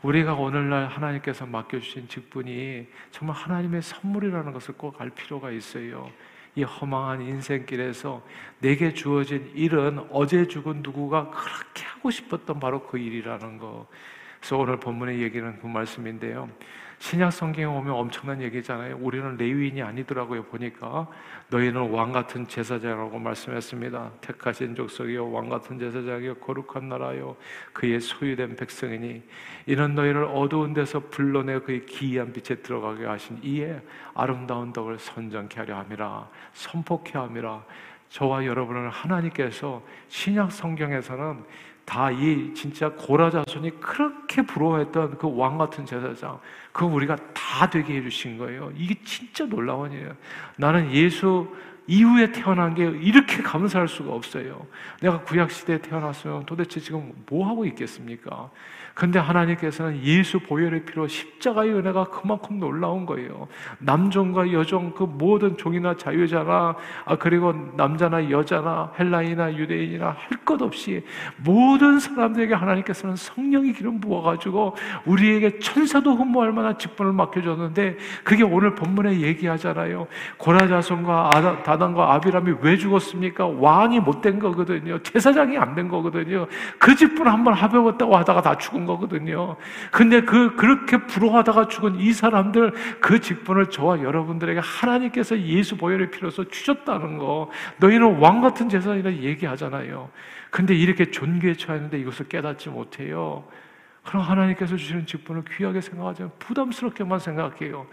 우리가 0.03 0.35
오늘날 0.35 0.87
하나님께서 0.87 1.45
맡겨주신 1.45 2.07
직분이 2.09 2.87
정말 3.11 3.37
하나님의 3.37 3.83
선물이라는 3.83 4.53
것을 4.53 4.75
꼭 4.77 4.95
알 5.01 5.11
필요가 5.11 5.51
있어요. 5.51 6.09
이 6.55 6.63
허망한 6.63 7.23
인생길에서 7.23 8.23
내게 8.61 8.95
주어진 8.95 9.51
일은 9.55 10.07
어제 10.11 10.47
죽은 10.47 10.83
누구가 10.83 11.31
그렇게 11.31 11.85
하고 11.85 12.11
싶었던 12.11 12.61
바로 12.61 12.87
그 12.87 12.99
일이라는 12.99 13.59
거. 13.59 13.87
그래서 14.41 14.57
오늘 14.57 14.81
본문의 14.81 15.21
얘기는 15.21 15.59
그 15.61 15.67
말씀인데요. 15.67 16.49
신약 16.99 17.33
성경에 17.33 17.65
오면 17.65 17.95
엄청난 17.95 18.43
얘기잖아요. 18.43 18.99
우리는 19.01 19.37
레위인이 19.37 19.83
아니더라고요. 19.83 20.45
보니까 20.45 21.09
너희는 21.49 21.91
왕 21.91 22.13
같은 22.13 22.47
제사장이라고 22.47 23.19
말씀했습니다. 23.19 24.11
택하신 24.21 24.75
족속이요 24.75 25.31
왕 25.33 25.49
같은 25.49 25.79
제사장이요 25.79 26.37
거룩한 26.37 26.91
나라요 26.91 27.37
그의 27.73 28.01
소유된 28.01 28.57
백성이니 28.57 29.23
이는 29.67 29.95
너희를 29.95 30.25
어두운 30.25 30.75
데서 30.75 31.01
불러내 31.01 31.61
그의 31.61 31.87
기이한 31.87 32.35
빛에 32.35 32.57
들어가게 32.57 33.07
하신 33.07 33.41
이에 33.43 33.81
아름다운 34.15 34.73
덕을 34.73 34.99
선정케 34.99 35.59
하려 35.59 35.79
함이라 35.79 36.29
선포케 36.53 37.19
함이라 37.19 37.65
저와 38.11 38.45
여러분을 38.45 38.91
하나님께서 38.91 39.83
신약 40.09 40.53
성경에서는 40.53 41.45
다 41.85 42.11
이 42.13 42.53
진짜 42.55 42.91
고라 42.91 43.31
자손이 43.31 43.81
그렇게 43.81 44.43
부러워했던 44.43 45.19
그 45.19 45.27
왕 45.29 45.59
같은 45.59 45.85
제사장, 45.87 46.39
그 46.73 46.85
우리가 46.85 47.17
다 47.35 47.69
되게 47.69 47.97
해주신 47.97 48.39
거예요. 48.39 48.73
이게 48.77 48.95
진짜 49.05 49.45
놀라운 49.45 49.93
일이에요. 49.93 50.15
나는 50.57 50.93
예수 50.93 51.49
이후에 51.91 52.31
태어난 52.31 52.75
게 52.75 52.85
이렇게 52.85 53.43
감사할 53.43 53.89
수가 53.89 54.13
없어요. 54.13 54.65
내가 55.01 55.21
구약 55.23 55.51
시대에 55.51 55.79
태어났으면 55.79 56.47
도대체 56.47 56.79
지금 56.79 57.13
뭐 57.29 57.49
하고 57.49 57.67
있겠습니까? 57.67 58.51
근데 58.95 59.19
하나님께서는 59.19 60.03
예수 60.05 60.39
보혈의 60.41 60.85
피로 60.85 61.09
십자가의 61.09 61.73
은혜가 61.73 62.05
그만큼 62.05 62.61
놀라운 62.61 63.07
거예요. 63.07 63.49
남종과 63.79 64.53
여종 64.53 64.93
그 64.93 65.05
모든 65.05 65.57
종이나 65.57 65.97
자유자나 65.97 66.77
아 67.07 67.17
그리고 67.17 67.53
남자나 67.77 68.31
여자나 68.31 68.93
헬라인이나 68.99 69.57
유대인이나 69.57 70.17
할 70.19 70.41
것 70.45 70.61
없이 70.63 71.05
모든 71.37 72.01
사람들에게 72.01 72.55
하나님께서는 72.55 73.15
성령의 73.15 73.73
기름 73.73 74.01
부어 74.01 74.23
가지고 74.23 74.75
우리에게 75.05 75.59
천사도 75.59 76.15
흠모할 76.17 76.53
만한 76.53 76.79
직분을 76.79 77.13
맡겨 77.13 77.43
줬는데 77.43 77.97
그게 78.25 78.43
오늘 78.43 78.75
본문에 78.75 79.21
얘기하잖아요. 79.21 80.07
고라자손과 80.39 81.63
다 81.63 81.77
단과 81.81 82.15
아비람이 82.15 82.55
왜 82.61 82.77
죽었습니까? 82.77 83.47
왕이 83.49 83.99
못 84.01 84.21
된 84.21 84.39
거거든요. 84.39 84.99
제사장이 85.03 85.59
안 85.59 85.75
된 85.75 85.89
거거든요. 85.89 86.47
그 86.79 86.95
직분 86.95 87.27
한번 87.27 87.55
합해봤다고 87.55 88.17
하다가 88.17 88.43
다 88.43 88.57
죽은 88.57 88.87
거거든요. 88.87 89.57
근데 89.91 90.21
그, 90.21 90.55
그렇게 90.55 90.99
부러워하다가 91.07 91.67
죽은 91.67 91.97
이 91.99 92.13
사람들 92.13 92.73
그 93.01 93.21
직분을 93.21 93.71
저와 93.71 94.03
여러분들에게 94.03 94.61
하나님께서 94.63 95.41
예수 95.41 95.77
보혈의 95.77 96.13
피로서 96.13 96.45
주셨다는 96.45 97.19
거. 97.19 97.51
너희는 97.79 98.19
왕 98.21 98.41
같은 98.41 98.69
제사이라 98.69 99.13
얘기하잖아요. 99.15 100.11
근데 100.51 100.75
이렇게 100.75 101.11
존귀에 101.11 101.55
처했는데 101.55 101.99
이것을 101.99 102.29
깨닫지 102.29 102.69
못해요. 102.69 103.45
그럼 104.05 104.23
하나님께서 104.23 104.77
주시는 104.77 105.07
직분을 105.07 105.45
귀하게 105.57 105.81
생각하지 105.81 106.25
부담스럽게만 106.39 107.19
생각해요. 107.19 107.87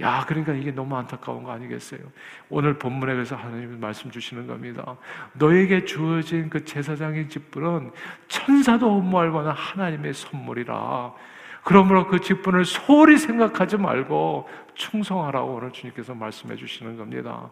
야, 0.00 0.24
그러니까 0.26 0.52
이게 0.52 0.72
너무 0.72 0.96
안타까운 0.96 1.44
거 1.44 1.52
아니겠어요? 1.52 2.00
오늘 2.48 2.78
본문에 2.78 3.12
그래서 3.14 3.36
하나님이 3.36 3.76
말씀 3.76 4.10
주시는 4.10 4.46
겁니다. 4.46 4.96
너에게 5.34 5.84
주어진 5.84 6.50
그 6.50 6.64
제사장의 6.64 7.28
직분은 7.28 7.92
천사도 8.28 8.90
업무할 8.90 9.30
만한 9.30 9.54
하나님의 9.54 10.14
선물이라. 10.14 11.12
그러므로 11.62 12.06
그 12.06 12.20
직분을 12.20 12.64
소홀히 12.64 13.16
생각하지 13.16 13.78
말고 13.78 14.48
충성하라고 14.74 15.54
오늘 15.54 15.72
주님께서 15.72 16.14
말씀해 16.14 16.56
주시는 16.56 16.96
겁니다. 16.96 17.50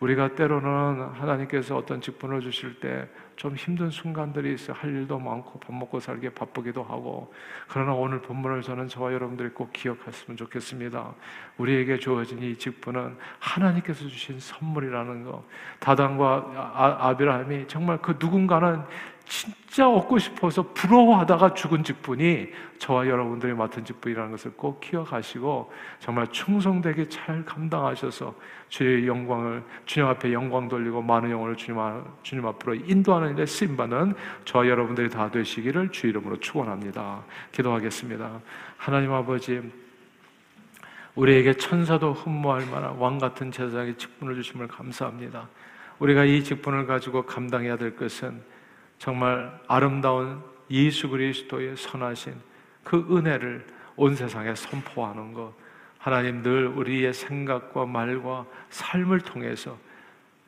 우리가 0.00 0.34
때로는 0.34 1.08
하나님께서 1.14 1.76
어떤 1.76 2.00
직분을 2.00 2.40
주실 2.40 2.80
때 2.80 3.08
좀 3.38 3.54
힘든 3.54 3.88
순간들이 3.88 4.52
있어요. 4.52 4.76
할 4.76 4.90
일도 4.90 5.16
많고 5.16 5.60
밥 5.60 5.72
먹고 5.72 6.00
살기 6.00 6.30
바쁘기도 6.30 6.82
하고. 6.82 7.32
그러나 7.68 7.92
오늘 7.94 8.20
본문을 8.20 8.62
저는 8.62 8.88
저와 8.88 9.12
여러분들이 9.12 9.50
꼭 9.50 9.72
기억했으면 9.72 10.36
좋겠습니다. 10.36 11.14
우리에게 11.56 12.00
주어진 12.00 12.42
이 12.42 12.56
직분은 12.56 13.16
하나님께서 13.38 14.08
주신 14.08 14.40
선물이라는 14.40 15.22
거. 15.22 15.44
다단과 15.78 16.72
아, 16.74 17.08
아비라함이 17.10 17.68
정말 17.68 17.98
그 18.02 18.16
누군가는 18.18 18.82
진짜 19.28 19.88
얻고 19.88 20.18
싶어서 20.18 20.62
부러워하다가 20.72 21.52
죽은 21.52 21.84
직분이 21.84 22.48
저와 22.78 23.06
여러분들이 23.06 23.52
맡은 23.52 23.84
직분이라는 23.84 24.30
것을 24.30 24.52
꼭 24.52 24.80
기억하시고 24.80 25.70
정말 25.98 26.26
충성되게 26.28 27.08
잘 27.08 27.44
감당하셔서 27.44 28.34
주의 28.70 29.06
영광을 29.06 29.62
주님 29.84 30.08
앞에 30.08 30.32
영광 30.32 30.68
돌리고 30.68 31.02
많은 31.02 31.30
영혼을 31.30 31.56
주님, 31.56 31.78
주님 32.22 32.46
앞으로 32.46 32.74
인도하는 32.74 33.36
일에 33.36 33.44
쓰임 33.44 33.76
받는 33.76 34.14
저와 34.46 34.66
여러분들이 34.66 35.10
다 35.10 35.30
되시기를 35.30 35.92
주 35.92 36.06
이름으로 36.06 36.40
축원합니다. 36.40 37.22
기도하겠습니다. 37.52 38.40
하나님 38.78 39.12
아버지 39.12 39.60
우리에게 41.14 41.54
천사도 41.54 42.14
흠모할 42.14 42.66
만한 42.70 42.96
왕 42.96 43.18
같은 43.18 43.52
제사장의 43.52 43.96
직분을 43.96 44.36
주심을 44.36 44.68
감사합니다. 44.68 45.48
우리가 45.98 46.24
이 46.24 46.42
직분을 46.42 46.86
가지고 46.86 47.26
감당해야 47.26 47.76
될 47.76 47.94
것은 47.96 48.40
정말 48.98 49.58
아름다운 49.68 50.42
예수 50.70 51.08
그리스도의 51.08 51.76
선하신 51.76 52.34
그 52.84 53.06
은혜를 53.10 53.66
온 53.96 54.14
세상에 54.14 54.54
선포하는 54.54 55.32
것. 55.32 55.52
하나님 55.98 56.42
늘 56.42 56.66
우리의 56.66 57.12
생각과 57.12 57.86
말과 57.86 58.46
삶을 58.70 59.20
통해서 59.20 59.76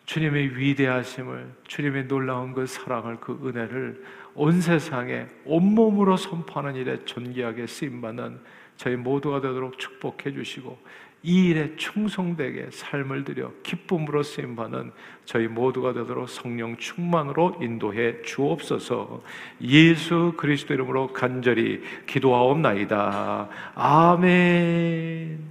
주님의 0.06 0.56
위대하심을, 0.56 1.52
주님의 1.68 2.08
놀라운 2.08 2.52
그 2.52 2.66
사랑을, 2.66 3.16
그 3.20 3.38
은혜를 3.44 4.04
온 4.34 4.60
세상에 4.60 5.26
온몸으로 5.44 6.16
선포하는 6.16 6.74
일에 6.76 7.04
존귀하게 7.04 7.66
쓰임받는 7.66 8.40
저희 8.76 8.96
모두가 8.96 9.40
되도록 9.40 9.78
축복해 9.78 10.32
주시고 10.32 10.78
이 11.22 11.48
일에 11.48 11.76
충성되게 11.76 12.68
삶을 12.70 13.24
들여 13.24 13.52
기쁨으로 13.62 14.22
쓰임 14.22 14.56
받는 14.56 14.92
저희 15.26 15.48
모두가 15.48 15.92
되도록 15.92 16.28
성령 16.28 16.76
충만으로 16.76 17.58
인도해 17.60 18.22
주옵소서. 18.22 19.22
예수 19.60 20.32
그리스도 20.36 20.72
이름으로 20.74 21.12
간절히 21.12 21.82
기도하옵나이다. 22.06 23.48
아멘. 23.74 25.49